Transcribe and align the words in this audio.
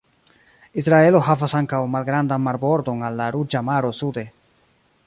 Israelo 0.81 1.21
havas 1.27 1.53
ankaŭ 1.59 1.81
malgrandan 1.97 2.43
marbordon 2.47 3.05
al 3.11 3.21
la 3.23 3.31
Ruĝa 3.37 3.63
Maro 3.71 3.95
sude. 4.01 4.27